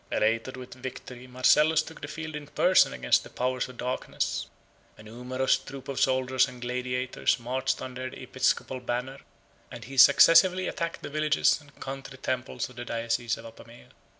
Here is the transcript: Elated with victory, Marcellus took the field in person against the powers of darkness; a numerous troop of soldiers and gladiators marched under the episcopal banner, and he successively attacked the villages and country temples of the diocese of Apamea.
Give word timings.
Elated 0.11 0.57
with 0.57 0.73
victory, 0.73 1.27
Marcellus 1.27 1.83
took 1.83 2.01
the 2.01 2.07
field 2.07 2.35
in 2.35 2.47
person 2.47 2.91
against 2.91 3.21
the 3.23 3.29
powers 3.29 3.69
of 3.69 3.77
darkness; 3.77 4.47
a 4.97 5.03
numerous 5.03 5.57
troop 5.57 5.87
of 5.87 5.99
soldiers 6.01 6.47
and 6.47 6.59
gladiators 6.63 7.37
marched 7.39 7.83
under 7.83 8.09
the 8.09 8.23
episcopal 8.23 8.79
banner, 8.79 9.19
and 9.69 9.83
he 9.83 9.97
successively 9.97 10.67
attacked 10.67 11.03
the 11.03 11.09
villages 11.11 11.61
and 11.61 11.79
country 11.79 12.17
temples 12.17 12.67
of 12.67 12.77
the 12.77 12.85
diocese 12.85 13.37
of 13.37 13.45
Apamea. 13.45 13.89